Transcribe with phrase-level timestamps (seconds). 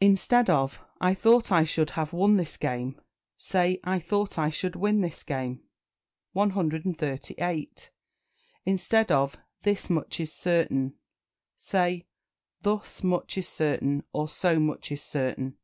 [0.00, 3.00] Instead of "I thought I should have won this game,"
[3.36, 5.64] say "I thought I should win this game."
[6.34, 7.90] 138.
[8.64, 10.94] Instead of "This much is certain,"
[11.56, 12.06] say
[12.62, 15.56] "Thus much is certain," or, "So much is certain."